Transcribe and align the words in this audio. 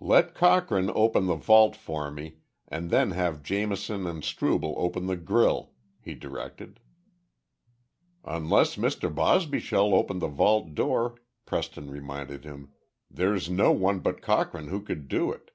"Let 0.00 0.34
Cochrane 0.34 0.90
open 0.94 1.26
the 1.26 1.34
vault 1.34 1.76
for 1.76 2.10
me 2.10 2.38
and 2.66 2.88
then 2.88 3.10
have 3.10 3.42
Jamison 3.42 4.06
and 4.06 4.22
Strubel 4.22 4.72
open 4.78 5.04
the 5.04 5.18
grille," 5.18 5.72
he 6.00 6.14
directed. 6.14 6.80
"Unless 8.24 8.76
Mr. 8.76 9.14
Bosbyshell 9.14 9.92
opened 9.94 10.22
the 10.22 10.28
vault 10.28 10.74
door," 10.74 11.16
Preston 11.44 11.90
reminded 11.90 12.44
him, 12.46 12.72
"there's 13.10 13.50
no 13.50 13.70
one 13.70 13.98
but 13.98 14.22
Cochrane 14.22 14.68
who 14.68 14.80
could 14.80 15.08
do 15.08 15.30
it. 15.30 15.50